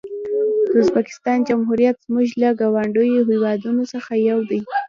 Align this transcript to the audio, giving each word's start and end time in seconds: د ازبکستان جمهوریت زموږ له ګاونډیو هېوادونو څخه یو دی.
د 0.67 0.71
ازبکستان 0.83 1.37
جمهوریت 1.49 1.95
زموږ 2.05 2.27
له 2.41 2.49
ګاونډیو 2.59 3.27
هېوادونو 3.31 3.83
څخه 3.93 4.11
یو 4.29 4.39
دی. 4.49 4.59